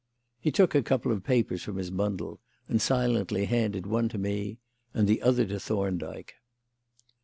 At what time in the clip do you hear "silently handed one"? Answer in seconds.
2.81-4.09